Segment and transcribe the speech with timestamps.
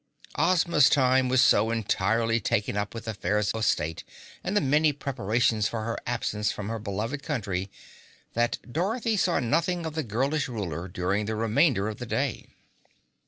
[0.33, 4.03] Ozma's time was so entirely taken up with affairs of state
[4.43, 7.69] and the many preparations for her absence from her beloved country,
[8.33, 12.47] that Dorothy saw nothing of the girlish ruler during the remainder of the day.